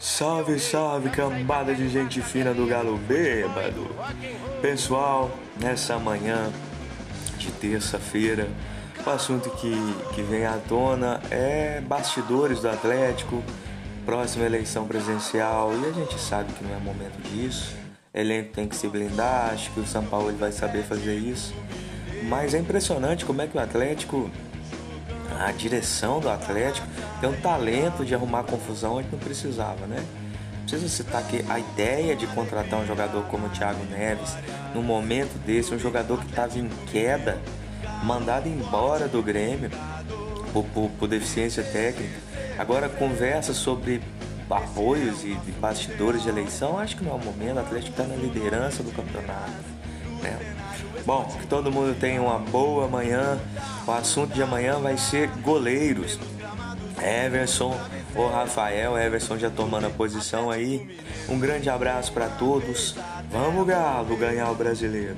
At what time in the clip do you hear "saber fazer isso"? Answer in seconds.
20.52-21.54